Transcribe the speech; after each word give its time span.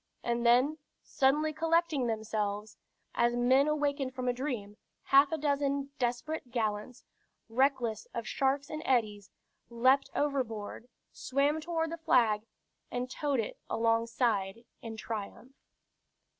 And 0.23 0.43
then, 0.43 0.79
suddenly 1.03 1.53
collecting 1.53 2.07
themselves, 2.07 2.75
as 3.13 3.35
men 3.35 3.67
awakened 3.67 4.15
from 4.15 4.27
a 4.27 4.33
dream, 4.33 4.77
half 5.03 5.31
a 5.31 5.37
dozen 5.37 5.91
desperate 5.99 6.49
gallants, 6.49 7.05
reckless 7.49 8.07
of 8.11 8.27
sharks 8.27 8.71
and 8.71 8.81
eddies, 8.83 9.29
leaped 9.69 10.09
overboard, 10.15 10.87
swam 11.11 11.61
toward 11.61 11.91
the 11.91 11.97
flag, 11.97 12.47
and 12.89 13.11
towed 13.11 13.41
it 13.41 13.59
alongside 13.69 14.65
in 14.81 14.97
triumph. 14.97 15.53